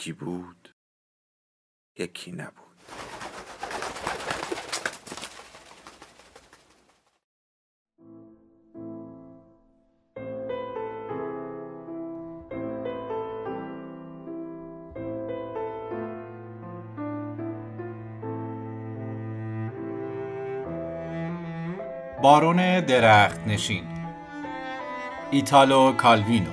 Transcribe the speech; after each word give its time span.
یکی 0.00 0.12
بود 0.12 0.74
یکی 1.98 2.32
نبود. 2.32 2.54
بارون 22.22 22.80
درخت 22.80 23.46
نشین. 23.46 23.84
ایتالو 25.30 25.92
کالوینو. 25.92 26.50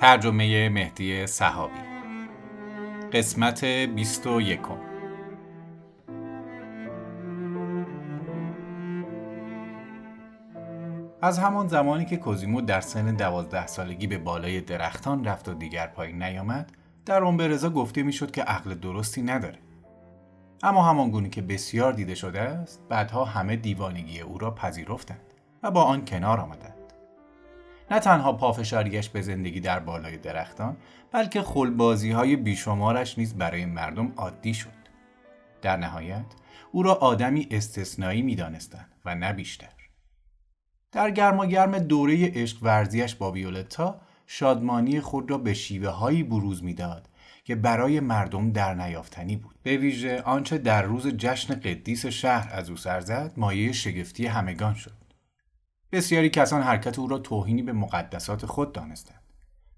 ترجمه 0.00 0.68
مهدی 0.68 1.26
صحابی 1.26 1.87
قسمت 3.12 3.64
21 3.64 4.60
از 11.22 11.38
همان 11.38 11.68
زمانی 11.68 12.04
که 12.04 12.16
کوزیمو 12.16 12.60
در 12.60 12.80
سن 12.80 13.14
دوازده 13.14 13.66
سالگی 13.66 14.06
به 14.06 14.18
بالای 14.18 14.60
درختان 14.60 15.24
رفت 15.24 15.48
و 15.48 15.54
دیگر 15.54 15.86
پایین 15.86 16.22
نیامد 16.22 16.72
در 17.06 17.20
رزا 17.20 17.70
گفته 17.70 18.02
می‌شد 18.02 18.30
که 18.30 18.42
عقل 18.42 18.74
درستی 18.74 19.22
نداره. 19.22 19.58
اما 20.62 20.82
همان 20.82 21.10
گونه 21.10 21.28
که 21.28 21.42
بسیار 21.42 21.92
دیده 21.92 22.14
شده 22.14 22.40
است 22.40 22.82
بعدها 22.88 23.24
همه 23.24 23.56
دیوانگی 23.56 24.20
او 24.20 24.38
را 24.38 24.50
پذیرفتند 24.50 25.34
و 25.62 25.70
با 25.70 25.82
آن 25.82 26.04
کنار 26.04 26.40
آمدند. 26.40 26.77
نه 27.90 27.98
تنها 27.98 28.32
پافشاریش 28.32 29.08
به 29.08 29.22
زندگی 29.22 29.60
در 29.60 29.78
بالای 29.78 30.16
درختان 30.16 30.76
بلکه 31.12 31.42
خلبازی 31.42 32.10
های 32.10 32.36
بیشمارش 32.36 33.18
نیز 33.18 33.34
برای 33.34 33.66
مردم 33.66 34.12
عادی 34.16 34.54
شد. 34.54 34.78
در 35.62 35.76
نهایت 35.76 36.26
او 36.72 36.82
را 36.82 36.94
آدمی 36.94 37.48
استثنایی 37.50 38.22
می 38.22 38.34
دانستند 38.34 38.88
و 39.04 39.14
نه 39.14 39.32
بیشتر. 39.32 39.68
در 40.92 41.10
گرما 41.10 41.46
گرم 41.46 41.78
دوره 41.78 42.30
عشق 42.34 42.62
ورزیش 42.62 43.14
با 43.14 43.32
ویولتا 43.32 44.00
شادمانی 44.26 45.00
خود 45.00 45.30
را 45.30 45.38
به 45.38 45.54
شیوه 45.54 45.88
هایی 45.88 46.22
بروز 46.22 46.64
می‌داد 46.64 47.08
که 47.44 47.54
برای 47.54 48.00
مردم 48.00 48.52
در 48.52 48.74
نیافتنی 48.74 49.36
بود. 49.36 49.54
به 49.62 49.76
ویژه 49.76 50.22
آنچه 50.22 50.58
در 50.58 50.82
روز 50.82 51.06
جشن 51.06 51.54
قدیس 51.54 52.06
شهر 52.06 52.50
از 52.52 52.70
او 52.70 52.76
سر 52.76 53.00
زد 53.00 53.32
مایه 53.36 53.72
شگفتی 53.72 54.26
همگان 54.26 54.74
شد. 54.74 55.07
بسیاری 55.92 56.30
کسان 56.30 56.62
حرکت 56.62 56.98
او 56.98 57.06
را 57.06 57.18
توهینی 57.18 57.62
به 57.62 57.72
مقدسات 57.72 58.46
خود 58.46 58.72
دانستند 58.72 59.22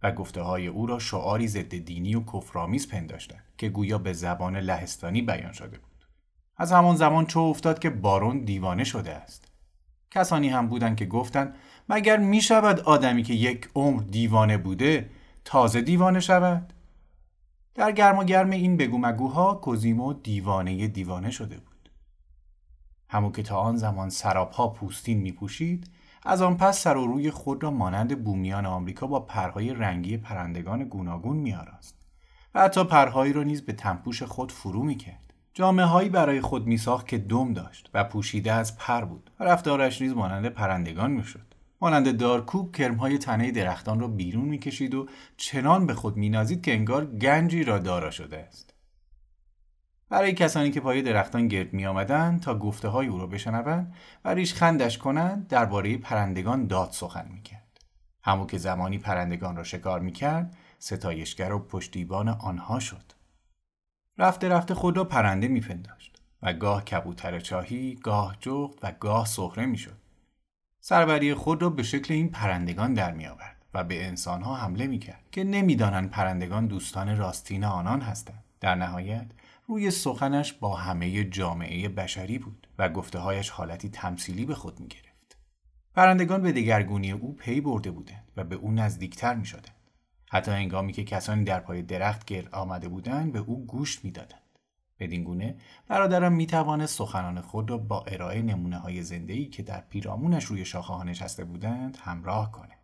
و 0.03 0.12
گفته 0.12 0.42
های 0.42 0.67
او 0.67 0.86
را 0.86 0.98
شعاری 0.98 1.48
ضد 1.48 1.74
دینی 1.74 2.14
و 2.14 2.24
کفرآمیز 2.24 2.89
پنداشتند 2.89 3.45
که 3.58 3.68
گویا 3.68 3.98
به 3.98 4.12
زبان 4.12 4.57
لهستانی 4.57 5.23
بیان 5.23 5.52
شده 5.52 5.79
بود. 5.79 6.07
از 6.57 6.73
همان 6.73 6.96
زمان 6.96 7.27
چو 7.27 7.40
افتاد 7.40 7.79
که 7.79 7.90
بارون 7.90 8.39
دیوانه 8.39 8.84
شده 8.84 9.14
است. 9.14 9.48
کسانی 10.11 10.48
هم 10.48 10.68
بودند 10.68 10.96
که 10.96 11.07
گفتند 11.07 11.55
مگر 11.89 12.17
می 12.17 12.40
شود 12.40 12.80
آدمی 12.80 13.23
که 13.23 13.34
یک 13.34 13.68
عمر 13.74 14.02
دیوانه 14.02 14.58
بوده 14.58 15.11
تازه 15.45 15.80
دیوانه 15.80 16.20
شود؟ 16.20 16.73
در 17.74 17.92
گرم 17.92 18.18
و 18.18 18.24
گرم 18.24 18.51
این 18.51 18.77
بگو 18.77 18.98
مگوها 18.98 19.55
کوزیمو 19.55 20.13
دیوانه 20.13 20.89
دیوانه 20.89 21.30
شده 21.30 21.57
بود. 21.57 21.90
همو 23.08 23.33
که 23.33 23.42
تا 23.42 23.57
آن 23.57 23.77
زمان 23.77 24.11
سرابها 24.11 24.68
پوستین 24.68 25.18
می 25.18 25.33
پوشید 25.33 25.90
از 26.23 26.42
آن 26.42 26.57
پس 26.57 26.83
سر 26.83 26.97
و 26.97 27.07
روی 27.07 27.31
خود 27.31 27.63
را 27.63 27.70
مانند 27.70 28.25
بومیان 28.25 28.67
آمریکا 28.67 29.07
با 29.07 29.20
پرهای 29.20 29.75
رنگی 29.75 30.17
پرندگان 30.17 30.85
گوناگون 30.85 31.36
میآراست 31.36 31.97
و 32.55 32.61
حتی 32.61 32.85
پرهایی 32.85 33.33
را 33.33 33.42
نیز 33.42 33.63
به 33.63 33.73
تنپوش 33.73 34.23
خود 34.23 34.53
فرو 34.53 34.83
می‌کرد. 34.83 35.35
جامعه 35.55 35.86
هایی 35.86 36.08
برای 36.08 36.41
خود 36.41 36.67
میساخت 36.67 37.08
که 37.08 37.19
دم 37.19 37.53
داشت 37.53 37.91
و 37.95 38.05
پوشیده 38.05 38.53
از 38.53 38.79
پر 38.79 39.05
بود 39.05 39.31
و 39.41 39.45
رفتارش 39.45 40.03
نیز 40.03 40.13
مانند 40.13 40.47
پرندگان 40.47 41.11
می‌شد. 41.11 41.55
مانند 41.81 42.17
دارکوب 42.17 42.77
کرمهای 42.77 43.19
تنه 43.19 43.51
درختان 43.51 44.01
را 44.01 44.08
بیرون 44.08 44.45
می‌کشید 44.45 44.95
و 44.95 45.07
چنان 45.37 45.87
به 45.87 45.95
خود 45.95 46.17
مینازید 46.17 46.63
که 46.63 46.73
انگار 46.73 47.07
گنجی 47.07 47.64
را 47.64 47.79
دارا 47.79 48.11
شده 48.11 48.39
است. 48.39 48.70
برای 50.10 50.32
کسانی 50.32 50.70
که 50.70 50.80
پای 50.80 51.02
درختان 51.02 51.48
گرد 51.48 51.72
می 51.72 51.86
آمدن 51.86 52.38
تا 52.38 52.58
گفته 52.58 52.88
های 52.88 53.06
او 53.06 53.18
را 53.18 53.26
بشنوند 53.26 53.94
و 54.24 54.34
ریش 54.34 54.54
خندش 54.54 54.98
کنند 54.98 55.48
درباره 55.48 55.96
پرندگان 55.96 56.66
داد 56.66 56.90
سخن 56.90 57.28
می 57.32 57.42
کرد. 57.42 57.80
همو 58.22 58.46
که 58.46 58.58
زمانی 58.58 58.98
پرندگان 58.98 59.56
را 59.56 59.62
شکار 59.62 60.00
می 60.00 60.12
کرد 60.12 60.56
ستایشگر 60.78 61.52
و 61.52 61.58
پشتیبان 61.58 62.28
آنها 62.28 62.78
شد. 62.78 63.12
رفته 64.18 64.48
رفته 64.48 64.74
خود 64.74 64.96
را 64.96 65.04
پرنده 65.04 65.48
می 65.48 65.60
پنداشت 65.60 66.22
و 66.42 66.52
گاه 66.52 66.84
کبوتر 66.84 67.40
چاهی، 67.40 67.94
گاه 67.94 68.36
جغد 68.40 68.78
و 68.82 68.92
گاه 69.00 69.27
سخره 69.27 69.66
می 69.66 69.78
شد. 69.78 69.96
سربری 70.80 71.34
خود 71.34 71.62
را 71.62 71.70
به 71.70 71.82
شکل 71.82 72.14
این 72.14 72.30
پرندگان 72.30 72.94
در 72.94 73.12
می 73.12 73.27
آورد 73.27 73.64
و 73.74 73.84
به 73.84 74.06
انسانها 74.06 74.56
حمله 74.56 74.86
می 74.86 74.98
کرد 74.98 75.24
که 75.32 75.44
نمی‌دانند 75.44 76.10
پرندگان 76.10 76.66
دوستان 76.66 77.16
راستین 77.16 77.64
آنان 77.64 78.00
هستند. 78.00 78.44
در 78.60 78.74
نهایت 78.74 79.27
روی 79.70 79.91
سخنش 79.91 80.53
با 80.53 80.77
همه 80.77 81.25
جامعه 81.25 81.89
بشری 81.89 82.39
بود 82.39 82.67
و 82.79 82.89
گفته 82.89 83.19
هایش 83.19 83.51
حالتی 83.51 83.89
تمثیلی 83.89 84.45
به 84.45 84.55
خود 84.55 84.81
می 84.81 84.89
گرفت. 84.89 85.39
پرندگان 85.95 86.42
به 86.42 86.53
دگرگونی 86.53 87.13
او 87.13 87.36
پی 87.36 87.61
برده 87.61 87.91
بودند 87.91 88.29
و 88.36 88.45
به 88.45 88.57
او 88.57 88.73
نزدیکتر 88.73 89.35
می 89.35 89.47
شدند. 89.47 89.77
حتی 90.31 90.51
انگامی 90.51 90.92
که 90.92 91.05
کسانی 91.05 91.45
در 91.45 91.61
پای 91.61 91.83
درخت 91.83 92.25
گرد 92.25 92.55
آمده 92.55 92.89
بودند 92.89 93.33
به 93.33 93.39
او 93.39 93.67
گوش 93.67 94.05
می‌دادند. 94.05 94.58
بدین 94.98 95.25
گونه 95.25 95.57
برادرم 95.89 96.33
می 96.33 96.47
توانست 96.47 96.98
سخنان 96.98 97.41
خود 97.41 97.70
را 97.70 97.79
با 97.79 98.05
ارائه 98.05 98.42
نمونه 98.42 98.79
های 98.79 99.02
زنده 99.02 99.45
که 99.45 99.63
در 99.63 99.81
پیرامونش 99.81 100.45
روی 100.45 100.64
شاخه 100.64 101.05
نشسته 101.05 101.45
بودند 101.45 101.98
همراه 102.01 102.52
کنه. 102.52 102.80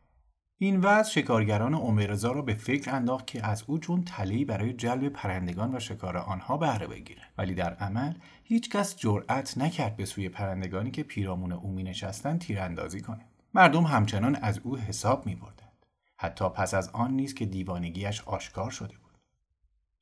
این 0.59 0.81
وضع 0.81 1.11
شکارگران 1.11 1.75
اومرزا 1.75 2.33
را 2.33 2.43
به 2.43 2.55
فکر 2.55 2.95
انداخت 2.95 3.27
که 3.27 3.47
از 3.47 3.65
او 3.67 3.79
چون 3.79 4.03
تلهی 4.03 4.45
برای 4.45 4.73
جلب 4.73 5.09
پرندگان 5.09 5.77
و 5.77 5.81
شکار 5.81 6.17
آنها 6.17 6.57
بهره 6.57 6.87
بگیرند 6.87 7.33
ولی 7.39 7.55
در 7.55 7.75
عمل 7.75 8.15
هیچ 8.45 8.71
کس 8.71 8.97
جرأت 8.97 9.59
نکرد 9.59 9.97
به 9.97 10.05
سوی 10.05 10.29
پرندگانی 10.29 10.91
که 10.91 11.03
پیرامون 11.03 11.53
او 11.53 11.73
می 11.73 11.83
نشستند 11.83 12.41
تیراندازی 12.41 13.01
کنند. 13.01 13.31
مردم 13.55 13.83
همچنان 13.83 14.37
از 14.37 14.59
او 14.59 14.79
حساب 14.79 15.27
می 15.27 15.35
بردند. 15.35 15.87
حتی 16.17 16.49
پس 16.49 16.75
از 16.75 16.89
آن 16.89 17.11
نیز 17.11 17.35
که 17.35 17.47
دیوانگیش 17.47 18.23
آشکار 18.27 18.71
شده 18.71 18.95
بود. 18.99 19.19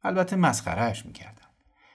البته 0.03 0.37
مسخرهاش 0.37 1.07
می‌کردند 1.07 1.55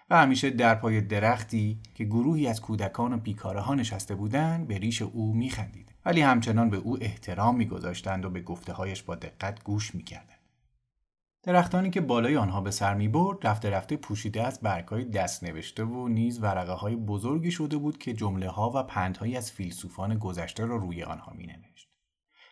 و 0.10 0.22
همیشه 0.22 0.50
در 0.50 0.76
پای 0.76 1.02
درختی 1.02 1.82
که 1.96 2.04
گروهی 2.04 2.48
از 2.48 2.62
کودکان 2.62 3.14
و 3.14 3.18
بیکاره 3.18 3.62
ها 3.62 3.76
نشسته 3.76 4.16
بودند 4.16 4.68
به 4.68 4.78
ریش 4.78 5.02
او 5.02 5.34
میخندید 5.34 5.89
ولی 6.06 6.22
همچنان 6.22 6.70
به 6.70 6.78
او 6.78 7.04
احترام 7.04 7.56
میگذاشتند 7.56 8.26
و 8.26 8.30
به 8.30 8.42
گفته 8.42 8.74
هایش 8.74 9.04
با 9.04 9.16
دقت 9.16 9.64
گوش 9.64 9.96
می‌کردند. 9.96 10.40
درختانی 11.44 11.90
که 11.90 12.02
بالای 12.02 12.38
آنها 12.38 12.62
به 12.62 12.72
سر 12.72 12.94
می 12.94 13.08
برد 13.08 13.48
رفته 13.48 13.70
رفته 13.70 13.98
پوشیده 13.98 14.48
از 14.48 14.60
برگهای 14.60 15.06
دست 15.06 15.44
نوشته 15.44 15.84
و 15.84 16.08
نیز 16.08 16.44
ورقه 16.44 16.72
های 16.72 16.96
بزرگی 16.96 17.52
شده 17.52 17.78
بود 17.78 17.98
که 17.98 18.14
جمله 18.14 18.50
ها 18.50 18.72
و 18.76 18.84
پندهایی 18.84 19.38
از 19.38 19.52
فیلسوفان 19.52 20.18
گذشته 20.18 20.66
را 20.66 20.76
روی 20.76 21.04
آنها 21.04 21.34
می 21.34 21.46
نوشت. 21.46 21.90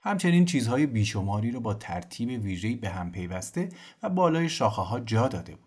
همچنین 0.03 0.45
چیزهای 0.45 0.85
بیشماری 0.85 1.51
را 1.51 1.59
با 1.59 1.73
ترتیب 1.73 2.43
ویژه‌ای 2.43 2.75
به 2.75 2.89
هم 2.89 3.11
پیوسته 3.11 3.69
و 4.03 4.09
بالای 4.09 4.49
شاخه 4.49 4.81
ها 4.81 4.99
جا 4.99 5.27
داده 5.27 5.55
بود. 5.55 5.66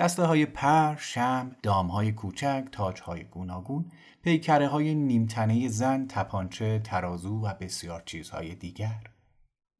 دسته 0.00 0.24
های 0.24 0.46
پر، 0.46 0.96
شم، 0.96 1.56
دام 1.62 1.86
های 1.86 2.12
کوچک، 2.12 2.64
تاج 2.72 3.00
های 3.00 3.24
گوناگون، 3.24 3.92
پیکره 4.22 4.68
های 4.68 4.94
نیمتنه 4.94 5.68
زن، 5.68 6.06
تپانچه، 6.06 6.78
ترازو 6.78 7.40
و 7.40 7.54
بسیار 7.54 8.02
چیزهای 8.06 8.54
دیگر. 8.54 9.00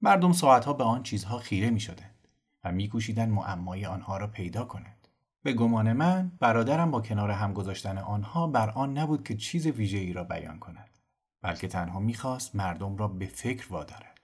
مردم 0.02 0.32
ساعتها 0.32 0.72
به 0.72 0.84
آن 0.84 1.02
چیزها 1.02 1.38
خیره 1.38 1.70
می 1.70 1.80
شدند 1.80 2.28
و 2.64 2.72
می 2.72 2.88
کوشیدن 2.88 3.28
معمای 3.28 3.86
آنها 3.86 4.16
را 4.16 4.26
پیدا 4.26 4.64
کنند. 4.64 5.08
به 5.42 5.52
گمان 5.52 5.92
من 5.92 6.32
برادرم 6.40 6.90
با 6.90 7.00
کنار 7.00 7.30
هم 7.30 7.52
گذاشتن 7.52 7.98
آنها 7.98 8.46
بر 8.46 8.70
آن 8.70 8.98
نبود 8.98 9.24
که 9.24 9.36
چیز 9.36 9.66
ویژه‌ای 9.66 10.12
را 10.12 10.24
بیان 10.24 10.58
کند 10.58 10.98
بلکه 11.42 11.68
تنها 11.68 12.00
می‌خواست 12.00 12.56
مردم 12.56 12.96
را 12.96 13.08
به 13.08 13.26
فکر 13.26 13.72
وادارد 13.72 14.20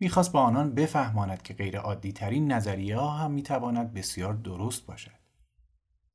می‌خواست 0.00 0.32
با 0.32 0.40
آنان 0.40 0.74
بفهماند 0.74 1.42
که 1.42 1.54
غیر 1.54 1.78
عادی 1.78 2.12
ترین 2.12 2.52
نظریه 2.52 2.96
ها 2.96 3.10
هم 3.10 3.30
می‌تواند 3.30 3.94
بسیار 3.94 4.34
درست 4.34 4.86
باشد. 4.86 5.19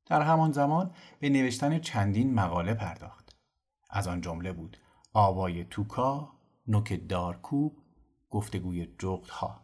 در 0.06 0.22
همان 0.22 0.52
زمان 0.52 0.90
به 1.20 1.28
نوشتن 1.28 1.78
چندین 1.78 2.34
مقاله 2.34 2.74
پرداخت. 2.74 3.36
از 3.90 4.08
آن 4.08 4.20
جمله 4.20 4.52
بود 4.52 4.76
آوای 5.12 5.64
توکا، 5.64 6.32
نوک 6.68 7.08
دارکوب، 7.08 7.78
گفتگوی 8.30 8.88
جغدها. 8.98 9.60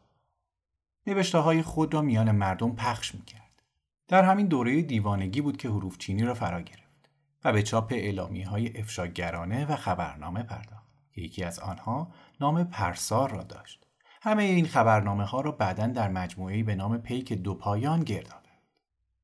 نوشته 1.06 1.38
های 1.38 1.62
خود 1.62 1.94
را 1.94 2.02
میان 2.02 2.30
مردم 2.30 2.74
پخش 2.74 3.14
می‌کرد. 3.14 3.62
در 4.08 4.24
همین 4.24 4.46
دوره 4.46 4.82
دیوانگی 4.82 5.40
بود 5.40 5.56
که 5.56 5.68
حروف 5.68 5.98
چینی 5.98 6.22
را 6.22 6.34
فرا 6.34 6.60
گرفت 6.60 7.10
و 7.44 7.52
به 7.52 7.62
چاپ 7.62 7.92
اعلامی 7.92 8.42
های 8.42 8.78
افشاگرانه 8.78 9.66
و 9.66 9.76
خبرنامه 9.76 10.42
پرداخت. 10.42 10.92
یکی 11.16 11.44
از 11.44 11.58
آنها 11.58 12.12
نام 12.40 12.64
پرسار 12.64 13.30
را 13.30 13.42
داشت. 13.42 13.86
همه 14.22 14.42
این 14.42 14.66
خبرنامه 14.66 15.24
ها 15.24 15.40
را 15.40 15.52
بعدا 15.52 15.86
در 15.86 16.08
مجموعه‌ای 16.08 16.62
به 16.62 16.74
نام 16.74 16.98
پیک 16.98 17.32
دو 17.32 17.54
پایان 17.54 18.00
گرد 18.00 18.41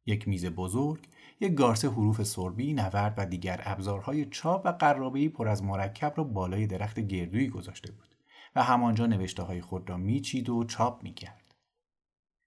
یک 0.09 0.29
میز 0.29 0.47
بزرگ، 0.47 1.09
یک 1.41 1.55
گارسه 1.55 1.89
حروف 1.89 2.23
سربی، 2.23 2.75
نورد 2.75 3.15
و 3.17 3.27
دیگر 3.27 3.63
ابزارهای 3.65 4.25
چاپ 4.25 4.63
و 4.65 4.69
قرابه‌ای 4.69 5.29
پر 5.29 5.49
از 5.49 5.63
مرکب 5.63 6.13
را 6.17 6.25
بالای 6.25 6.67
درخت 6.67 7.01
گردویی 7.01 7.49
گذاشته 7.49 7.93
بود 7.93 8.15
و 8.57 8.63
همانجا 8.63 9.07
نوشته 9.07 9.43
های 9.43 9.61
خود 9.61 9.91
را 9.91 9.97
میچید 9.97 10.49
و 10.49 10.65
چاپ 10.65 11.03
می‌کرد. 11.03 11.55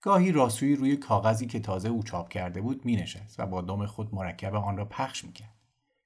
گاهی 0.01 0.31
راسویی 0.31 0.75
روی 0.75 0.97
کاغذی 0.97 1.47
که 1.47 1.59
تازه 1.59 1.89
او 1.89 2.03
چاپ 2.03 2.29
کرده 2.29 2.61
بود 2.61 2.85
مینشست 2.85 3.39
و 3.39 3.45
با 3.45 3.61
دم 3.61 3.85
خود 3.85 4.15
مرکب 4.15 4.55
آن 4.55 4.77
را 4.77 4.85
پخش 4.85 5.25
می‌کرد. 5.25 5.55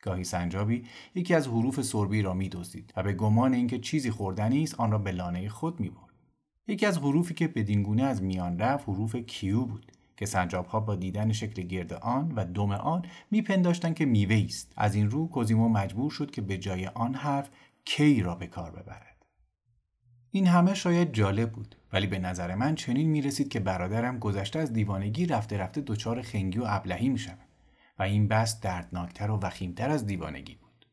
گاهی 0.02 0.24
سنجابی 0.24 0.86
یکی 1.16 1.34
از 1.34 1.48
حروف 1.48 1.82
سربی 1.82 2.22
را 2.22 2.34
میدزدید 2.34 2.94
و 2.96 3.04
به 3.04 3.14
گمان 3.14 3.54
اینکه 3.54 3.80
چیزی 3.80 4.12
خوردنی 4.12 4.64
است 4.64 4.80
آن 4.80 4.92
را 4.92 4.98
به 4.98 5.12
لانه 5.12 5.50
خود 5.50 5.80
می‌برد. 5.80 6.16
یکی 6.68 6.86
از 6.86 6.98
حروفی 6.98 7.34
که 7.34 7.48
بدینگونه 7.48 8.04
از 8.04 8.24
میان 8.24 8.60
رفت 8.60 8.90
حروف 8.90 9.16
کیو 9.16 9.66
بود 9.66 9.92
که 10.18 10.26
سنجاب 10.26 10.66
ها 10.66 10.80
با 10.80 10.96
دیدن 10.96 11.32
شکل 11.32 11.62
گرد 11.62 11.94
آن 11.94 12.32
و 12.32 12.46
دم 12.46 12.72
آن 12.72 13.06
میپنداشتند 13.32 13.96
که 13.96 14.06
میوه 14.06 14.46
است. 14.46 14.74
از 14.76 14.96
این 14.96 15.10
رو 15.10 15.28
کوزیمو 15.28 15.70
مجبور 15.70 16.12
شد 16.12 16.32
که 16.32 16.42
به 16.42 16.58
جای 16.58 16.88
آن 16.88 17.16
حرف 17.16 17.50
کی 17.86 18.22
را 18.22 18.36
به 18.36 18.48
کار 18.48 18.72
ببرد. 18.72 19.26
این 20.32 20.48
همه 20.48 20.74
شاید 20.74 21.14
جالب 21.14 21.52
بود 21.52 21.76
ولی 21.94 22.08
به 22.08 22.20
نظر 22.20 22.56
من 22.56 22.76
چنین 22.76 23.10
می‌رسید 23.10 23.50
که 23.50 23.60
برادرم 23.60 24.20
گذشته 24.20 24.60
از 24.60 24.74
دیوانگی 24.74 25.26
رفته 25.26 25.58
رفته 25.58 25.82
دچار 25.82 26.22
خنگی 26.22 26.60
و 26.60 26.64
ابلهی 26.68 27.10
می‌شود 27.10 27.48
و 28.00 28.04
این 28.04 28.28
بس 28.28 28.60
دردناکتر 28.62 29.32
و 29.32 29.40
وخیمتر 29.40 29.90
از 29.90 30.06
دیوانگی 30.06 30.56
بود. 30.56 30.86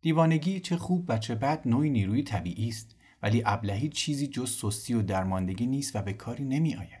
دیوانگی 0.00 0.60
چه 0.60 0.76
خوب 0.76 1.04
و 1.08 1.18
چه 1.18 1.34
بد 1.34 1.68
نوعی 1.68 1.90
نیروی 1.90 2.22
طبیعی 2.22 2.68
است 2.68 2.96
ولی 3.22 3.42
ابلهی 3.46 3.88
چیزی 3.88 4.26
جز 4.26 4.50
سستی 4.50 4.94
و 4.94 5.02
درماندگی 5.02 5.66
نیست 5.66 5.96
و 5.96 6.02
به 6.02 6.12
کاری 6.12 6.44
نمی 6.44 6.74
آید. 6.74 6.99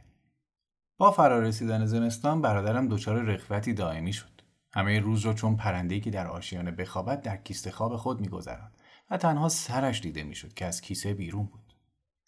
با 1.00 1.10
فرارسیدن 1.10 1.86
زمستان 1.86 2.42
برادرم 2.42 2.88
دچار 2.88 3.22
رخوتی 3.22 3.74
دائمی 3.74 4.12
شد. 4.12 4.42
همه 4.72 5.00
روز 5.00 5.20
را 5.26 5.32
چون 5.32 5.56
پرنده‌ای 5.56 6.00
که 6.00 6.10
در 6.10 6.26
آشیانه 6.26 6.70
بخوابد 6.70 7.22
در 7.22 7.36
کیسه 7.36 7.70
خواب 7.70 7.96
خود 7.96 8.20
میگذراند 8.20 8.72
و 9.10 9.16
تنها 9.16 9.48
سرش 9.48 10.00
دیده 10.00 10.22
می‌شد 10.22 10.54
که 10.54 10.66
از 10.66 10.80
کیسه 10.80 11.14
بیرون 11.14 11.46
بود. 11.46 11.74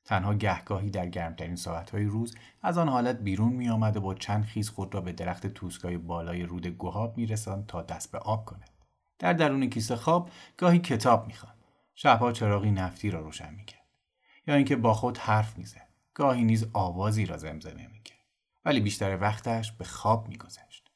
تنها 0.04 0.34
گهگاهی 0.34 0.90
در 0.90 1.08
گرمترین 1.08 1.56
ساعتهای 1.56 2.04
روز 2.04 2.34
از 2.62 2.78
آن 2.78 2.88
حالت 2.88 3.18
بیرون 3.20 3.52
می 3.52 3.68
آمد 3.68 3.96
و 3.96 4.00
با 4.00 4.14
چند 4.14 4.44
خیز 4.44 4.68
خود 4.68 4.94
را 4.94 5.00
به 5.00 5.12
درخت 5.12 5.46
توسکای 5.46 5.96
بالای 5.96 6.42
رود 6.42 6.66
گهاب 6.78 7.16
می 7.16 7.26
تا 7.68 7.82
دست 7.82 8.12
به 8.12 8.18
آب 8.18 8.44
کند. 8.44 8.70
در 9.18 9.32
درون 9.32 9.70
کیسه 9.70 9.96
خواب 9.96 10.30
گاهی 10.56 10.78
کتاب 10.78 11.26
می 11.26 11.34
شبها 11.94 12.32
چراغی 12.32 12.70
نفتی 12.70 13.10
را 13.10 13.20
روشن 13.20 13.54
می 13.54 13.64
یا 14.46 14.54
اینکه 14.54 14.76
با 14.76 14.94
خود 14.94 15.18
حرف 15.18 15.58
می‌زد 15.58 15.88
گاهی 16.14 16.44
نیز 16.44 16.66
آوازی 16.72 17.26
را 17.26 17.36
زمزمه 17.36 17.86
می‌کرد 17.86 18.01
ولی 18.64 18.80
بیشتر 18.80 19.18
وقتش 19.20 19.72
به 19.72 19.84
خواب 19.84 20.28
میگذشت. 20.28 20.90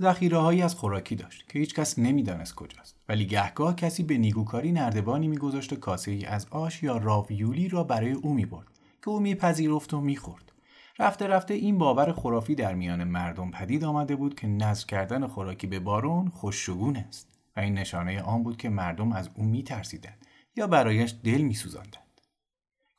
ذخیره 0.00 0.38
هایی 0.38 0.62
از 0.62 0.74
خوراکی 0.74 1.16
داشت 1.16 1.48
که 1.48 1.58
هیچ 1.58 1.74
کس 1.74 1.98
نمی‌دانست 1.98 2.54
کجاست. 2.54 2.96
ولی 3.08 3.26
گهگاه 3.26 3.74
کسی 3.74 4.02
به 4.02 4.18
نیگوکاری 4.18 4.72
نردبانی 4.72 5.28
میگذاشت 5.28 5.72
و 5.72 5.76
کاسه 5.76 6.10
ای 6.10 6.24
از 6.24 6.46
آش 6.50 6.82
یا 6.82 6.96
راویولی 6.96 7.68
را 7.68 7.84
برای 7.84 8.12
او 8.12 8.34
می‌برد 8.34 8.68
که 9.02 9.08
او 9.08 9.20
میپذیرفت 9.20 9.94
و 9.94 10.00
می‌خورد. 10.00 10.52
رفته 10.98 11.26
رفته 11.26 11.54
این 11.54 11.78
باور 11.78 12.12
خرافی 12.12 12.54
در 12.54 12.74
میان 12.74 13.04
مردم 13.04 13.50
پدید 13.50 13.84
آمده 13.84 14.16
بود 14.16 14.34
که 14.34 14.46
نزد 14.46 14.86
کردن 14.86 15.26
خوراکی 15.26 15.66
به 15.66 15.80
بارون 15.80 16.28
خوششگون 16.28 16.96
است 16.96 17.28
و 17.56 17.60
این 17.60 17.74
نشانه 17.74 18.22
آن 18.22 18.42
بود 18.42 18.56
که 18.56 18.68
مردم 18.68 19.12
از 19.12 19.30
او 19.34 19.44
میترسیدند 19.44 20.26
یا 20.56 20.66
برایش 20.66 21.14
دل 21.24 21.40
میسوزاندند. 21.40 22.20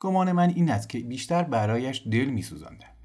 گمان 0.00 0.32
من 0.32 0.48
این 0.48 0.70
است 0.70 0.88
که 0.88 0.98
بیشتر 0.98 1.42
برایش 1.42 2.06
دل 2.10 2.24
میسوزاندند. 2.24 2.99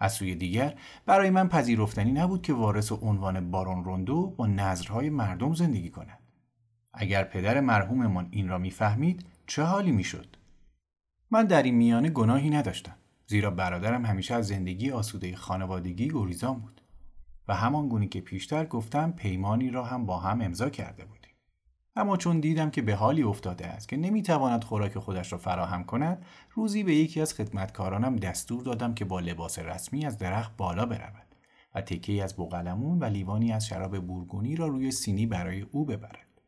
از 0.00 0.12
سوی 0.12 0.34
دیگر 0.34 0.74
برای 1.06 1.30
من 1.30 1.48
پذیرفتنی 1.48 2.12
نبود 2.12 2.42
که 2.42 2.52
وارث 2.52 2.92
و 2.92 2.94
عنوان 2.94 3.50
بارون 3.50 3.84
روندو 3.84 4.26
با 4.26 4.46
نظرهای 4.46 5.10
مردم 5.10 5.54
زندگی 5.54 5.90
کند. 5.90 6.18
اگر 6.92 7.24
پدر 7.24 7.60
مرحوممان 7.60 8.28
این 8.30 8.48
را 8.48 8.58
می‌فهمید 8.58 9.26
چه 9.46 9.62
حالی 9.62 9.92
می‌شد؟ 9.92 10.36
من 11.30 11.44
در 11.44 11.62
این 11.62 11.74
میانه 11.74 12.10
گناهی 12.10 12.50
نداشتم 12.50 12.96
زیرا 13.26 13.50
برادرم 13.50 14.06
همیشه 14.06 14.34
از 14.34 14.46
زندگی 14.46 14.90
آسوده 14.90 15.36
خانوادگی 15.36 16.08
گریزان 16.08 16.60
بود 16.60 16.80
و 17.48 17.54
همان 17.54 17.88
گونه 17.88 18.06
که 18.06 18.20
پیشتر 18.20 18.64
گفتم 18.64 19.12
پیمانی 19.12 19.70
را 19.70 19.84
هم 19.84 20.06
با 20.06 20.18
هم 20.18 20.40
امضا 20.40 20.70
کرده 20.70 21.04
بود. 21.04 21.17
اما 21.98 22.16
چون 22.16 22.40
دیدم 22.40 22.70
که 22.70 22.82
به 22.82 22.94
حالی 22.94 23.22
افتاده 23.22 23.66
است 23.66 23.88
که 23.88 23.96
نمی‌تواند 23.96 24.64
خوراک 24.64 24.98
خودش 24.98 25.32
را 25.32 25.38
فراهم 25.38 25.84
کند 25.84 26.26
روزی 26.54 26.82
به 26.82 26.94
یکی 26.94 27.20
از 27.20 27.34
خدمتکارانم 27.34 28.16
دستور 28.16 28.62
دادم 28.62 28.94
که 28.94 29.04
با 29.04 29.20
لباس 29.20 29.58
رسمی 29.58 30.06
از 30.06 30.18
درخت 30.18 30.56
بالا 30.56 30.86
برود 30.86 31.34
و 31.74 31.80
تکه 31.80 32.24
از 32.24 32.36
بوقلمون 32.36 32.98
و 32.98 33.04
لیوانی 33.04 33.52
از 33.52 33.66
شراب 33.66 33.98
بورگونی 33.98 34.56
را 34.56 34.66
روی 34.66 34.90
سینی 34.90 35.26
برای 35.26 35.60
او 35.60 35.84
ببرد. 35.84 36.42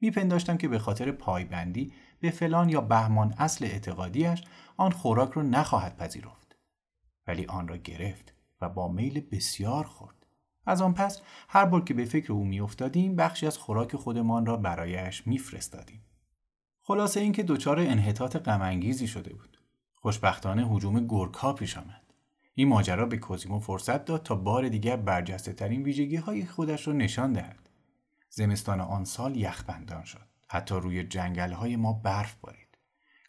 میپنداشتم 0.00 0.56
که 0.56 0.68
به 0.68 0.78
خاطر 0.78 1.12
پایبندی 1.12 1.92
به 2.20 2.30
فلان 2.30 2.68
یا 2.68 2.80
بهمان 2.80 3.34
اصل 3.38 3.64
اعتقادیش 3.64 4.44
آن 4.76 4.90
خوراک 4.90 5.32
را 5.32 5.42
نخواهد 5.42 5.96
پذیرفت 5.96 6.56
ولی 7.26 7.46
آن 7.46 7.68
را 7.68 7.76
گرفت 7.76 8.34
و 8.60 8.68
با 8.68 8.88
میل 8.88 9.20
بسیار 9.20 9.84
خورد. 9.84 10.19
از 10.70 10.82
آن 10.82 10.94
پس 10.94 11.20
هر 11.48 11.64
بار 11.64 11.84
که 11.84 11.94
به 11.94 12.04
فکر 12.04 12.32
او 12.32 12.44
میافتادیم 12.44 13.16
بخشی 13.16 13.46
از 13.46 13.58
خوراک 13.58 13.96
خودمان 13.96 14.46
را 14.46 14.56
برایش 14.56 15.26
میفرستادیم. 15.26 16.02
خلاصه 16.82 17.20
اینکه 17.20 17.42
دچار 17.42 17.80
انحطاط 17.80 18.36
غمانگیزی 18.36 19.06
شده 19.06 19.34
بود. 19.34 19.58
خوشبختانه 19.94 20.66
حجوم 20.68 21.06
گرگها 21.06 21.52
پیش 21.52 21.78
آمد. 21.78 22.14
این 22.54 22.68
ماجرا 22.68 23.06
به 23.06 23.16
کوزیمو 23.16 23.60
فرصت 23.60 24.04
داد 24.04 24.22
تا 24.22 24.34
بار 24.34 24.68
دیگر 24.68 24.96
برجسته 24.96 25.52
ترین 25.52 25.82
ویژگی 25.82 26.16
های 26.16 26.46
خودش 26.46 26.88
را 26.88 26.94
نشان 26.94 27.32
دهد. 27.32 27.68
زمستان 28.28 28.80
آن 28.80 29.04
سال 29.04 29.36
یخبندان 29.36 30.04
شد. 30.04 30.28
حتی 30.48 30.74
روی 30.74 31.04
جنگل 31.04 31.52
های 31.52 31.76
ما 31.76 31.92
برف 31.92 32.34
بارید. 32.34 32.78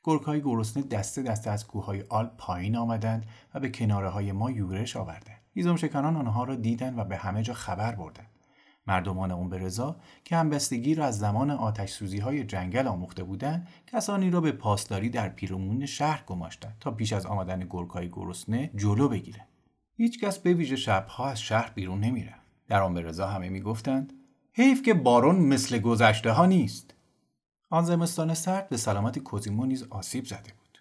گرگ 0.04 0.22
های 0.22 0.42
گرسنه 0.42 0.84
دسته 0.84 1.22
دسته 1.22 1.52
از 1.52 1.68
کوههای 1.68 2.04
آلپ 2.10 2.38
پایین 2.38 2.76
آمدند 2.76 3.26
و 3.54 3.60
به 3.60 3.70
کناره 3.70 4.10
های 4.10 4.32
ما 4.32 4.52
یورش 4.52 4.96
آوردند. 4.96 5.41
هیزم 5.54 5.76
شکنان 5.76 6.16
آنها 6.16 6.44
را 6.44 6.56
دیدن 6.56 7.00
و 7.00 7.04
به 7.04 7.18
همه 7.18 7.44
جا 7.44 7.54
خبر 7.54 7.96
بردند. 7.96 8.28
مردمان 8.88 9.32
اون 9.32 9.52
رضا 9.52 9.96
که 10.24 10.36
همبستگی 10.36 10.96
را 10.96 11.06
از 11.06 11.20
زمان 11.20 11.52
آتش 11.52 11.92
سوزی 11.92 12.20
های 12.20 12.44
جنگل 12.44 12.88
آموخته 12.88 13.24
بودند 13.24 13.68
کسانی 13.88 14.30
را 14.30 14.42
به 14.42 14.52
پاسداری 14.52 15.10
در 15.10 15.30
پیرامون 15.30 15.86
شهر 15.86 16.24
گماشتند 16.28 16.78
تا 16.80 16.92
پیش 16.92 17.14
از 17.14 17.26
آمدن 17.26 17.68
گرگهای 17.70 18.10
گرسنه 18.10 18.72
جلو 18.76 19.10
بگیرند. 19.10 19.48
هیچکس 19.98 20.40
به 20.40 20.54
ویژه 20.54 20.76
شبها 20.76 21.30
از 21.30 21.42
شهر 21.42 21.72
بیرون 21.76 22.00
نمی‌رفت. 22.00 22.42
در 22.68 22.82
آن 22.82 22.98
رضا 22.98 23.28
همه 23.28 23.50
می‌گفتند 23.50 24.14
حیف 24.54 24.82
که 24.82 24.94
بارون 24.94 25.36
مثل 25.36 25.80
گذشته 25.80 26.32
ها 26.32 26.46
نیست. 26.46 26.94
آن 27.70 27.84
زمستان 27.84 28.34
سرد 28.34 28.70
به 28.70 28.78
سلامت 28.78 29.20
کوزیمو 29.20 29.66
نیز 29.66 29.84
آسیب 29.84 30.26
زده 30.26 30.54
بود. 30.60 30.78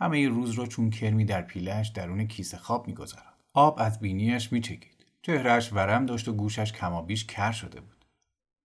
همه 0.00 0.28
روز 0.28 0.50
را 0.50 0.66
چون 0.66 0.90
کرمی 0.90 1.24
در 1.24 1.42
پیلش 1.42 1.88
درون 1.88 2.26
کیسه 2.26 2.56
خواب 2.56 2.86
میگذراند. 2.86 3.35
آب 3.56 3.76
از 3.78 4.00
بینیش 4.00 4.52
میچکید. 4.52 5.06
چهرش 5.22 5.72
ورم 5.72 6.06
داشت 6.06 6.28
و 6.28 6.32
گوشش 6.32 6.72
کمابیش 6.72 7.24
کر 7.24 7.52
شده 7.52 7.80
بود. 7.80 8.04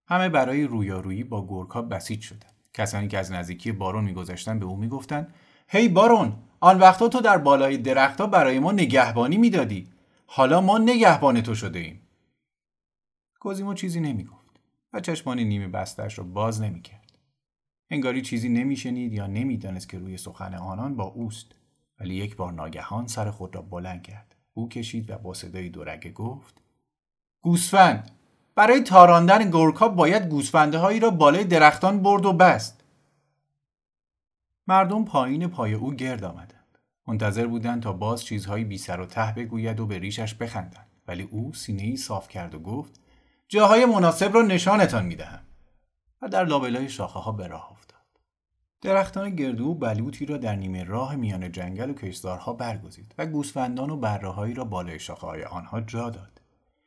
همه 0.07 0.29
برای 0.29 0.63
رویارویی 0.63 1.23
با 1.23 1.41
گورکا 1.41 1.81
بسیج 1.81 2.21
شدند. 2.21 2.53
کسانی 2.73 3.07
که 3.07 3.17
از 3.17 3.31
نزدیکی 3.31 3.71
بارون 3.71 4.03
میگذشتند 4.03 4.59
به 4.59 4.65
او 4.65 4.77
می‌گفتند 4.77 5.33
هی 5.67 5.87
hey 5.87 5.91
بارون 5.91 6.33
آن 6.59 6.79
وقتا 6.79 7.07
تو 7.07 7.21
در 7.21 7.37
بالای 7.37 7.77
درختها 7.77 8.27
برای 8.27 8.59
ما 8.59 8.71
نگهبانی 8.71 9.37
می‌دادی 9.37 9.87
حالا 10.25 10.61
ما 10.61 10.77
نگهبان 10.77 11.41
تو 11.41 11.55
شده 11.55 11.79
ایم 11.79 12.01
کوزیمو 13.39 13.73
چیزی 13.73 13.99
نمی‌گفت 13.99 14.59
و 14.93 14.99
چشمانی 14.99 15.43
نیمه 15.43 15.67
بستش 15.67 16.17
را 16.17 16.23
باز 16.23 16.61
نمی‌کرد 16.61 17.17
انگاری 17.89 18.21
چیزی 18.21 18.49
نمیشنید 18.49 19.13
یا 19.13 19.27
نمی‌دانست 19.27 19.89
که 19.89 19.99
روی 19.99 20.17
سخن 20.17 20.53
آنان 20.53 20.95
با 20.95 21.03
اوست 21.03 21.55
ولی 21.99 22.15
یک 22.15 22.35
بار 22.35 22.53
ناگهان 22.53 23.07
سر 23.07 23.31
خود 23.31 23.55
را 23.55 23.61
بلند 23.61 24.03
کرد 24.03 24.35
او 24.53 24.69
کشید 24.69 25.09
و 25.09 25.17
با 25.17 25.33
صدای 25.33 25.69
دورگه 25.69 26.11
گفت 26.11 26.61
گوسفند 27.41 28.11
برای 28.55 28.81
تاراندن 28.81 29.49
گورکا 29.49 29.87
باید 29.87 30.29
گوسفنده 30.29 30.77
هایی 30.77 30.99
را 30.99 31.09
بالای 31.09 31.43
درختان 31.43 32.01
برد 32.01 32.25
و 32.25 32.33
بست. 32.33 32.83
مردم 34.67 35.05
پایین 35.05 35.47
پای 35.47 35.73
او 35.73 35.93
گرد 35.93 36.23
آمدند. 36.23 36.77
منتظر 37.07 37.47
بودند 37.47 37.83
تا 37.83 37.93
باز 37.93 38.25
چیزهایی 38.25 38.63
بی 38.63 38.77
سر 38.77 38.99
و 38.99 39.05
ته 39.05 39.33
بگوید 39.37 39.79
و 39.79 39.85
به 39.85 39.99
ریشش 39.99 40.33
بخندند. 40.33 40.87
ولی 41.07 41.23
او 41.23 41.53
سینه 41.53 41.83
ای 41.83 41.97
صاف 41.97 42.27
کرد 42.27 42.55
و 42.55 42.59
گفت 42.59 42.99
جاهای 43.47 43.85
مناسب 43.85 44.33
را 44.33 44.41
نشانتان 44.41 45.05
می‌دهم. 45.05 45.41
و 46.21 46.27
در 46.27 46.45
لابلای 46.45 46.89
شاخه 46.89 47.19
ها 47.19 47.31
به 47.31 47.47
راه 47.47 47.71
افتاد. 47.71 47.90
درختان 48.81 49.35
گردو 49.35 49.65
و 49.65 49.73
بلوطی 49.73 50.25
را 50.25 50.37
در 50.37 50.55
نیمه 50.55 50.83
راه 50.83 51.15
میان 51.15 51.51
جنگل 51.51 51.89
و 51.89 51.93
کشدارها 51.93 52.53
برگزید 52.53 53.15
و 53.17 53.25
گوسفندان 53.25 53.89
و 53.89 53.97
برههایی 53.97 54.53
را 54.53 54.63
بالای 54.63 54.99
شاخه 54.99 55.27
های 55.27 55.43
آنها 55.43 55.81
جا 55.81 56.09
داد. 56.09 56.41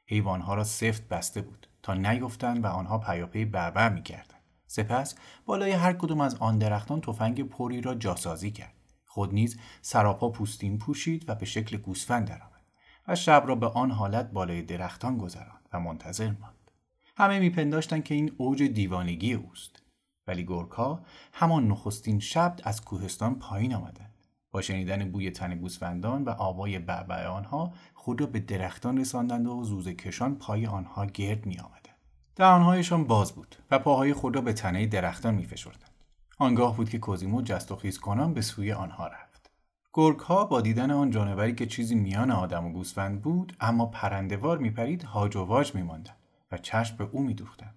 حیوانها 0.06 0.54
را 0.54 0.64
سفت 0.64 1.08
بسته 1.08 1.42
بود 1.42 1.66
تا 1.82 1.94
نیفتند 1.94 2.64
و 2.64 2.66
آنها 2.66 2.98
پیاپی 2.98 3.44
بربر 3.44 3.88
می‌کردند. 3.88 4.40
سپس 4.66 5.14
بالای 5.46 5.70
هر 5.70 5.92
کدوم 5.92 6.20
از 6.20 6.34
آن 6.34 6.58
درختان 6.58 7.00
تفنگ 7.00 7.48
پری 7.48 7.80
را 7.80 7.94
جاسازی 7.94 8.50
کرد. 8.50 8.74
خود 9.06 9.34
نیز 9.34 9.58
سراپا 9.82 10.28
پوستین 10.28 10.78
پوشید 10.78 11.28
و 11.28 11.34
به 11.34 11.46
شکل 11.46 11.76
گوسفند 11.76 12.28
درآمد 12.28 12.62
و 13.08 13.14
شب 13.14 13.44
را 13.46 13.54
به 13.54 13.66
آن 13.66 13.90
حالت 13.90 14.30
بالای 14.30 14.62
درختان 14.62 15.18
گذراند 15.18 15.68
و 15.72 15.80
منتظر 15.80 16.30
ماند. 16.40 16.70
همه 17.16 17.38
میپنداشتند 17.38 18.04
که 18.04 18.14
این 18.14 18.32
اوج 18.36 18.62
دیوانگی 18.62 19.32
اوست. 19.32 19.83
ولی 20.26 20.45
گورکا 20.45 21.00
همان 21.33 21.69
نخستین 21.69 22.21
شب 22.21 22.57
از 22.64 22.85
کوهستان 22.85 23.38
پایین 23.38 23.75
آمدند 23.75 24.14
با 24.50 24.61
شنیدن 24.61 25.11
بوی 25.11 25.31
تن 25.31 25.54
گوسفندان 25.54 26.25
و 26.25 26.31
آوای 26.31 26.78
بعبع 26.78 27.26
آنها 27.26 27.73
خود 27.95 28.21
را 28.21 28.26
به 28.26 28.40
درختان 28.40 28.99
رساندند 28.99 29.47
و 29.47 29.64
زوزه 29.64 29.95
کشان 29.95 30.35
پای 30.35 30.66
آنها 30.66 31.07
گرد 31.07 31.47
می 31.47 31.59
آمدند. 31.59 31.99
دهانهایشان 32.37 33.04
باز 33.04 33.33
بود 33.33 33.57
و 33.71 33.78
پاهای 33.78 34.12
خود 34.12 34.37
را 34.37 34.43
به 34.43 34.52
تنه 34.52 34.87
درختان 34.87 35.35
می 35.35 35.45
فشردند. 35.45 35.90
آنگاه 36.38 36.76
بود 36.76 36.88
که 36.88 36.99
کوزیمو 36.99 37.43
جست 37.43 37.73
و 37.73 37.76
خیز 37.76 37.99
کنان 37.99 38.35
به 38.35 38.40
سوی 38.40 38.73
آنها 38.73 39.07
رفت. 39.07 39.50
گرگ 39.93 40.19
با 40.26 40.61
دیدن 40.61 40.90
آن 40.90 41.11
جانوری 41.11 41.54
که 41.54 41.66
چیزی 41.66 41.95
میان 41.95 42.31
آدم 42.31 42.66
و 42.66 42.73
گوسفند 42.73 43.23
بود 43.23 43.57
اما 43.61 43.87
پرندوار 43.87 44.59
میپرید 44.59 45.02
هاج 45.02 45.37
و 45.37 45.45
واج 45.45 45.75
میماندند 45.75 46.16
و 46.52 46.59
چشم 46.59 46.97
به 46.97 47.09
او 47.12 47.23
میدوختند 47.23 47.75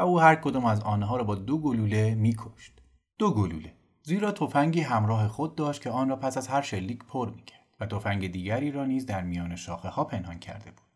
او 0.00 0.20
هر 0.20 0.34
کدام 0.34 0.64
از 0.64 0.80
آنها 0.80 1.16
را 1.16 1.24
با 1.24 1.34
دو 1.34 1.58
گلوله 1.58 2.14
میکشت 2.14 2.82
دو 3.18 3.34
گلوله 3.34 3.72
زیرا 4.02 4.32
تفنگی 4.32 4.80
همراه 4.80 5.28
خود 5.28 5.54
داشت 5.54 5.82
که 5.82 5.90
آن 5.90 6.08
را 6.08 6.16
پس 6.16 6.36
از 6.36 6.48
هر 6.48 6.62
شلیک 6.62 7.04
پر 7.04 7.30
می‌کرد 7.30 7.66
و 7.80 7.86
تفنگ 7.86 8.32
دیگری 8.32 8.70
را 8.70 8.84
نیز 8.84 9.06
در 9.06 9.22
میان 9.22 9.56
شاخه 9.56 9.88
ها 9.88 10.04
پنهان 10.04 10.38
کرده 10.38 10.70
بود 10.70 10.86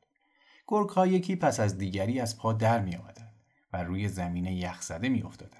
گرگ 0.68 1.12
یکی 1.12 1.36
پس 1.36 1.60
از 1.60 1.78
دیگری 1.78 2.20
از 2.20 2.38
پا 2.38 2.52
در 2.52 2.80
می 2.80 2.98
و 3.72 3.82
روی 3.82 4.08
زمین 4.08 4.46
یخزده 4.46 5.08
می 5.08 5.22
افتادن. 5.22 5.58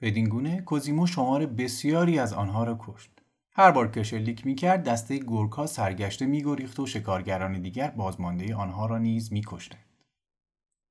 بدین 0.00 0.28
گونه 0.28 0.60
کوزیمو 0.60 1.06
شمار 1.06 1.46
بسیاری 1.46 2.18
از 2.18 2.32
آنها 2.32 2.64
را 2.64 2.76
کشت. 2.80 3.10
هر 3.52 3.70
بار 3.70 3.90
که 3.90 4.02
شلیک 4.02 4.46
می 4.46 4.54
کرد 4.54 4.84
دسته 4.84 5.18
گورکا 5.18 5.66
سرگشته 5.66 6.26
می 6.26 6.42
گریخت 6.42 6.80
و 6.80 6.86
شکارگران 6.86 7.62
دیگر 7.62 7.90
بازمانده 7.90 8.54
آنها 8.54 8.86
را 8.86 8.98
نیز 8.98 9.32
می 9.32 9.42
کشتند. 9.46 9.83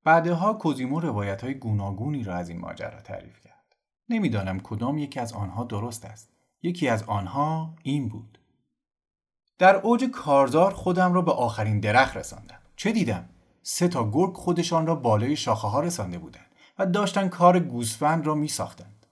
بعدها 0.04 0.52
کوزیمو 0.52 1.00
روایت 1.00 1.44
های 1.44 1.54
گوناگونی 1.54 2.24
را 2.24 2.34
از 2.34 2.48
این 2.48 2.60
ماجرا 2.60 3.00
تعریف 3.00 3.40
کرد. 3.40 3.76
نمی‌دانم 4.08 4.60
کدام 4.60 4.98
یکی 4.98 5.20
از 5.20 5.32
آنها 5.32 5.64
درست 5.64 6.04
است. 6.04 6.30
یکی 6.62 6.88
از 6.88 7.02
آنها 7.02 7.74
این 7.82 8.08
بود. 8.08 8.38
در 9.58 9.76
اوج 9.76 10.04
کارزار 10.04 10.74
خودم 10.74 11.12
را 11.12 11.22
به 11.22 11.32
آخرین 11.32 11.80
درخت 11.80 12.16
رساندم. 12.16 12.58
چه 12.76 12.92
دیدم؟ 12.92 13.28
سه 13.62 13.88
تا 13.88 14.10
گرگ 14.10 14.34
خودشان 14.34 14.86
را 14.86 14.94
بالای 14.94 15.36
شاخه 15.36 15.68
ها 15.68 15.80
رسانده 15.80 16.18
بودند 16.18 16.46
و 16.78 16.86
داشتن 16.86 17.28
کار 17.28 17.58
گوسفند 17.58 18.26
را 18.26 18.34
می 18.34 18.48
ساختند. 18.48 19.06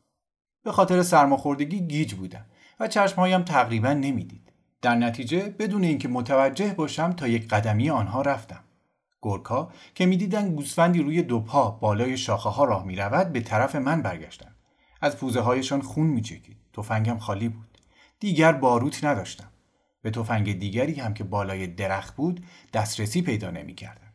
به 0.65 0.73
خاطر 0.73 1.03
سرماخوردگی 1.03 1.81
گیج 1.81 2.15
بودم 2.15 2.45
و 2.81 2.89
چشمهایم 2.89 3.43
تقریبا 3.43 3.93
نمی‌دید. 3.93 4.53
در 4.83 4.95
نتیجه 4.95 5.55
بدون 5.59 5.85
اینکه 5.85 6.09
متوجه 6.09 6.75
باشم 6.75 7.13
تا 7.13 7.29
یک 7.29 7.49
قدمی 7.49 7.91
آنها 7.91 8.23
رفتم. 8.23 8.65
گرکا 9.23 9.73
که 9.95 10.07
می‌دیدند 10.07 10.55
گوسفندی 10.55 11.03
روی 11.03 11.23
دو 11.23 11.41
پا 11.41 11.71
بالای 11.71 12.17
شاخه 12.17 12.49
ها 12.49 12.65
راه 12.65 12.85
می 12.85 12.97
رود 12.97 13.33
به 13.33 13.41
طرف 13.41 13.77
من 13.77 14.03
برگشتند. 14.03 14.57
از 15.01 15.17
پوزه 15.17 15.41
هایشان 15.41 15.83
خون 15.83 16.07
می 16.07 16.21
چکید. 16.21 16.57
تفنگم 16.73 17.19
خالی 17.19 17.49
بود. 17.49 17.79
دیگر 18.21 18.53
باروت 18.53 19.05
نداشتم. 19.05 19.49
به 20.03 20.11
تفنگ 20.11 20.59
دیگری 20.59 20.95
هم 20.95 21.15
که 21.15 21.25
بالای 21.25 21.67
درخت 21.67 22.17
بود 22.17 22.45
دسترسی 22.73 23.23
پیدا 23.23 23.51
نمی 23.51 23.75
کردم. 23.75 24.13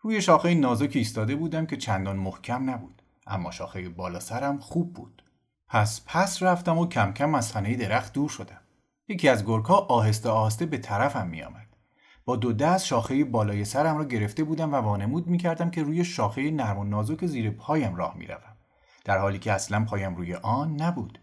روی 0.00 0.22
شاخه 0.22 0.54
نازک 0.54 0.90
ایستاده 0.94 1.36
بودم 1.36 1.66
که 1.66 1.76
چندان 1.76 2.16
محکم 2.16 2.70
نبود. 2.70 3.02
اما 3.26 3.50
شاخه 3.50 3.88
بالا 3.88 4.20
سرم 4.20 4.58
خوب 4.58 4.94
بود. 4.94 5.22
پس 5.68 6.00
پس 6.06 6.42
رفتم 6.42 6.78
و 6.78 6.86
کم 6.86 7.12
کم 7.12 7.34
از 7.34 7.52
تنه 7.52 7.76
درخت 7.76 8.12
دور 8.12 8.28
شدم. 8.28 8.60
یکی 9.08 9.28
از 9.28 9.46
گرکا 9.46 9.74
آهسته 9.74 10.28
آهسته 10.28 10.66
به 10.66 10.78
طرفم 10.78 11.26
می 11.26 11.42
آمد. 11.42 11.67
با 12.28 12.36
دو 12.36 12.52
دست 12.52 12.86
شاخه 12.86 13.24
بالای 13.24 13.64
سرم 13.64 13.98
را 13.98 14.04
گرفته 14.04 14.44
بودم 14.44 14.72
و 14.72 14.76
وانمود 14.76 15.26
می 15.26 15.38
کردم 15.38 15.70
که 15.70 15.82
روی 15.82 16.04
شاخه 16.04 16.50
نرم 16.50 16.78
و 16.78 16.84
نازک 16.84 17.26
زیر 17.26 17.50
پایم 17.50 17.96
راه 17.96 18.16
می 18.16 18.26
روم. 18.26 18.56
در 19.04 19.18
حالی 19.18 19.38
که 19.38 19.52
اصلا 19.52 19.84
پایم 19.84 20.16
روی 20.16 20.34
آن 20.34 20.82
نبود. 20.82 21.18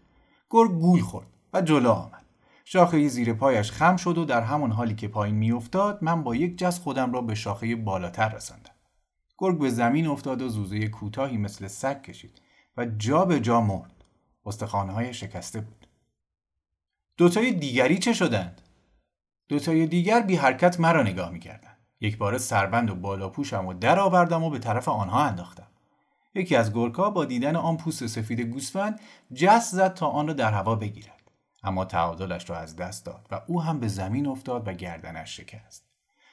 گرگ 0.50 0.70
گول 0.70 1.00
خورد 1.00 1.26
و 1.52 1.62
جلو 1.62 1.90
آمد. 1.90 2.24
شاخه 2.64 3.08
زیر 3.08 3.32
پایش 3.32 3.70
خم 3.70 3.96
شد 3.96 4.18
و 4.18 4.24
در 4.24 4.42
همان 4.42 4.70
حالی 4.70 4.94
که 4.94 5.08
پایین 5.08 5.34
میافتاد 5.34 5.98
من 6.02 6.22
با 6.22 6.36
یک 6.36 6.58
جست 6.58 6.82
خودم 6.82 7.12
را 7.12 7.22
به 7.22 7.34
شاخه 7.34 7.76
بالاتر 7.76 8.28
رساندم. 8.28 8.72
گرگ 9.38 9.58
به 9.58 9.70
زمین 9.70 10.06
افتاد 10.06 10.42
و 10.42 10.48
زوزه 10.48 10.88
کوتاهی 10.88 11.36
مثل 11.36 11.66
سگ 11.66 12.02
کشید 12.02 12.42
و 12.76 12.86
جا 12.86 13.24
به 13.24 13.40
جا 13.40 13.60
مرد. 13.60 14.04
های 14.72 15.14
شکسته 15.14 15.60
بود. 15.60 15.86
دوتای 17.16 17.52
دیگری 17.52 17.98
چه 17.98 18.12
شدند؟ 18.12 18.62
دوتای 19.48 19.86
دیگر 19.86 20.20
بی 20.20 20.36
حرکت 20.36 20.80
مرا 20.80 21.02
نگاه 21.02 21.30
می‌کردند. 21.30 21.76
یک 22.00 22.18
بار 22.18 22.38
سربند 22.38 22.90
و 22.90 22.94
بالا 22.94 23.28
پوشم 23.28 23.66
و 23.66 23.74
در 23.74 23.98
آوردم 23.98 24.42
و 24.42 24.50
به 24.50 24.58
طرف 24.58 24.88
آنها 24.88 25.24
انداختم. 25.24 25.66
یکی 26.34 26.56
از 26.56 26.74
گرکا 26.74 27.10
با 27.10 27.24
دیدن 27.24 27.56
آن 27.56 27.76
پوست 27.76 28.06
سفید 28.06 28.40
گوسفند 28.40 29.00
جست 29.34 29.74
زد 29.74 29.94
تا 29.94 30.06
آن 30.06 30.26
را 30.26 30.32
در 30.32 30.52
هوا 30.52 30.74
بگیرد. 30.74 31.30
اما 31.62 31.84
تعادلش 31.84 32.50
را 32.50 32.56
از 32.58 32.76
دست 32.76 33.06
داد 33.06 33.26
و 33.30 33.40
او 33.46 33.62
هم 33.62 33.80
به 33.80 33.88
زمین 33.88 34.26
افتاد 34.26 34.68
و 34.68 34.72
گردنش 34.72 35.36
شکست. 35.36 35.86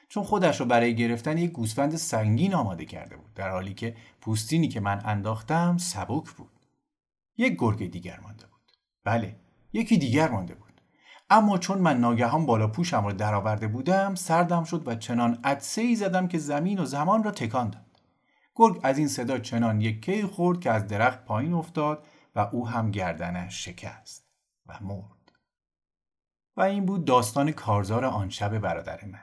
چون 0.08 0.22
خودش 0.22 0.60
را 0.60 0.66
برای 0.66 0.96
گرفتن 0.96 1.38
یک 1.38 1.52
گوسفند 1.52 1.96
سنگین 1.96 2.54
آماده 2.54 2.84
کرده 2.84 3.16
بود 3.16 3.34
در 3.34 3.50
حالی 3.50 3.74
که 3.74 3.96
پوستینی 4.20 4.68
که 4.68 4.80
من 4.80 5.02
انداختم 5.04 5.76
سبک 5.76 6.30
بود. 6.30 6.66
یک 7.36 7.56
گرگ 7.58 7.90
دیگر 7.90 8.20
مانده 8.20 8.46
بود. 8.46 8.60
بله، 9.04 9.36
یکی 9.72 9.98
دیگر 9.98 10.28
مانده 10.28 10.54
بود. 10.54 10.73
اما 11.30 11.58
چون 11.58 11.78
من 11.78 12.00
ناگهان 12.00 12.46
بالا 12.46 12.66
پوشم 12.66 13.04
را 13.04 13.12
درآورده 13.12 13.68
بودم 13.68 14.14
سردم 14.14 14.64
شد 14.64 14.88
و 14.88 14.94
چنان 14.94 15.38
عدسه 15.44 15.80
ای 15.80 15.96
زدم 15.96 16.28
که 16.28 16.38
زمین 16.38 16.78
و 16.78 16.84
زمان 16.84 17.22
را 17.22 17.30
تکان 17.30 17.70
داد. 17.70 17.82
گرگ 18.54 18.80
از 18.82 18.98
این 18.98 19.08
صدا 19.08 19.38
چنان 19.38 19.80
یک 19.80 20.02
کی 20.04 20.22
خورد 20.22 20.60
که 20.60 20.70
از 20.70 20.86
درخت 20.86 21.24
پایین 21.24 21.54
افتاد 21.54 22.06
و 22.34 22.48
او 22.52 22.68
هم 22.68 22.90
گردنش 22.90 23.64
شکست 23.64 24.26
و 24.66 24.78
مرد. 24.80 25.32
و 26.56 26.62
این 26.62 26.86
بود 26.86 27.04
داستان 27.04 27.52
کارزار 27.52 28.04
آن 28.04 28.28
شب 28.28 28.58
برادر 28.58 29.04
من. 29.04 29.22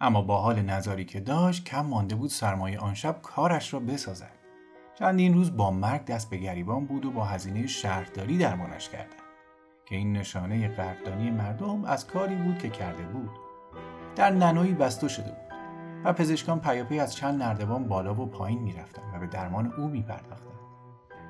اما 0.00 0.22
با 0.22 0.40
حال 0.40 0.62
نظاری 0.62 1.04
که 1.04 1.20
داشت 1.20 1.64
کم 1.64 1.86
مانده 1.86 2.14
بود 2.14 2.30
سرمایه 2.30 2.78
آن 2.78 2.94
شب 2.94 3.22
کارش 3.22 3.74
را 3.74 3.80
بسازد. 3.80 4.38
چندین 4.98 5.34
روز 5.34 5.56
با 5.56 5.70
مرگ 5.70 6.04
دست 6.04 6.30
به 6.30 6.36
گریبان 6.36 6.86
بود 6.86 7.04
و 7.04 7.10
با 7.10 7.24
هزینه 7.24 7.66
شهرداری 7.66 8.38
درمانش 8.38 8.88
کردند 8.88 9.21
که 9.86 9.96
این 9.96 10.12
نشانه 10.12 10.68
قدردانی 10.68 11.30
مردم 11.30 11.84
از 11.84 12.06
کاری 12.06 12.34
بود 12.34 12.58
که 12.58 12.68
کرده 12.68 13.02
بود. 13.02 13.30
در 14.16 14.30
ننوی 14.30 14.72
بسته 14.72 15.08
شده 15.08 15.30
بود 15.30 15.52
و 16.04 16.12
پزشکان 16.12 16.60
پیاپی 16.60 16.98
از 16.98 17.14
چند 17.14 17.42
نردبان 17.42 17.88
بالا 17.88 18.14
و 18.14 18.26
پایین 18.26 18.58
می‌رفتند 18.58 19.14
و 19.14 19.18
به 19.18 19.26
درمان 19.26 19.72
او 19.72 19.88
میپرداختند. 19.88 20.52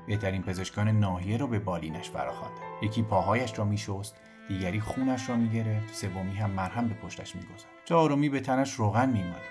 بهترین 0.07 0.41
پزشکان 0.41 0.87
ناحیه 0.87 1.37
را 1.37 1.47
به 1.47 1.59
بالینش 1.59 2.09
فراخواندند. 2.09 2.83
یکی 2.83 3.03
پاهایش 3.03 3.59
را 3.59 3.65
میشست 3.65 4.15
دیگری 4.47 4.79
خونش 4.79 5.29
را 5.29 5.35
می‌گرفت 5.35 5.93
سومی 5.93 6.35
هم 6.35 6.49
مرهم 6.49 6.87
به 6.87 6.93
پشتش 6.93 7.35
میگذاشت. 7.35 7.65
چهارمی 7.85 8.29
به 8.29 8.39
تنش 8.39 8.73
روغن 8.73 9.09
میماند. 9.09 9.41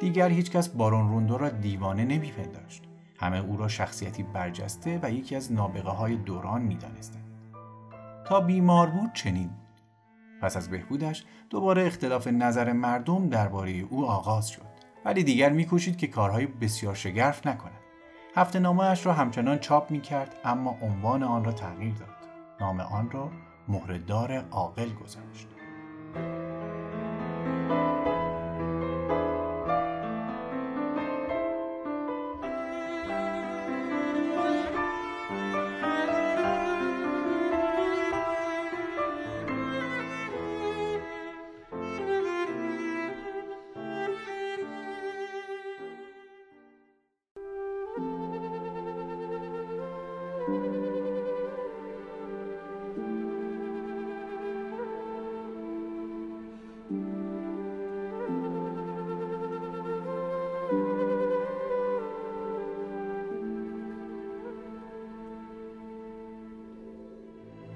دیگر 0.00 0.28
هیچکس 0.28 0.68
بارون 0.68 1.08
روندو 1.08 1.38
را 1.38 1.48
دیوانه 1.48 2.04
نمیپنداشت. 2.04 2.82
همه 3.20 3.38
او 3.38 3.56
را 3.56 3.68
شخصیتی 3.68 4.22
برجسته 4.22 5.00
و 5.02 5.10
یکی 5.10 5.36
از 5.36 5.52
نابغه 5.52 5.90
های 5.90 6.16
دوران 6.16 6.62
می‌دانستند. 6.62 7.31
تا 8.24 8.40
بیمار 8.40 8.86
بود 8.86 9.12
چنین. 9.12 9.50
پس 10.42 10.56
از 10.56 10.70
بهبودش 10.70 11.24
دوباره 11.50 11.86
اختلاف 11.86 12.26
نظر 12.26 12.72
مردم 12.72 13.28
درباره 13.28 13.70
او 13.70 14.06
آغاز 14.06 14.48
شد. 14.48 14.72
ولی 15.04 15.24
دیگر 15.24 15.50
میکوشید 15.50 15.96
که 15.96 16.06
کارهای 16.06 16.46
بسیار 16.46 16.94
شگرف 16.94 17.46
نکند. 17.46 17.80
هفته 18.36 18.58
نامه 18.58 19.02
را 19.02 19.12
همچنان 19.12 19.58
چاپ 19.58 19.90
می 19.90 20.00
کرد 20.00 20.34
اما 20.44 20.76
عنوان 20.82 21.22
آن 21.22 21.44
را 21.44 21.52
تغییر 21.52 21.94
داد. 21.94 22.08
نام 22.60 22.80
آن 22.80 23.10
را 23.10 23.30
مهردار 23.68 24.44
عاقل 24.50 24.92
گذاشت. 24.92 25.48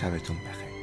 شبتون 0.00 0.36
بخیر. 0.36 0.77